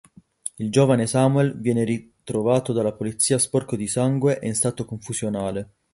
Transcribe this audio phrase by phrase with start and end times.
[0.55, 5.73] Il giovane Samuel viene ritrovato dalla polizia sporco di sangue e in stato confusionale.